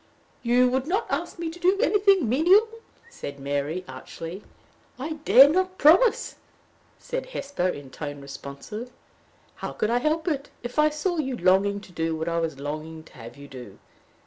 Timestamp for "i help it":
9.91-10.49